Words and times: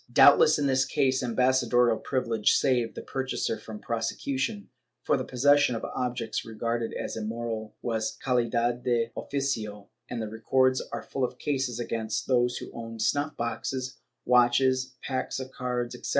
^ 0.11 0.13
Doubtless 0.15 0.57
in 0.57 0.65
this 0.65 0.83
case 0.83 1.21
ambassadorial 1.21 1.99
privilege 1.99 2.53
saved 2.53 2.95
the 2.95 3.03
pur 3.03 3.23
chaser 3.23 3.59
from 3.59 3.77
prosecution, 3.77 4.69
for 5.03 5.15
the 5.15 5.23
possession 5.23 5.75
of 5.75 5.85
objects 5.85 6.43
regarded 6.43 6.91
as 6.95 7.15
immoral 7.15 7.75
was 7.83 8.17
calidad 8.25 8.83
de 8.83 9.11
oficio, 9.15 9.89
and 10.09 10.19
the 10.19 10.27
records 10.27 10.81
are 10.91 11.03
full 11.03 11.23
of 11.23 11.37
cases 11.37 11.79
against 11.79 12.25
those 12.25 12.57
who 12.57 12.71
owned 12.73 12.99
snuff 13.03 13.37
boxes, 13.37 13.99
watches, 14.25 14.95
packs 15.03 15.39
of 15.39 15.51
cards 15.51 15.93
etc. 15.93 16.09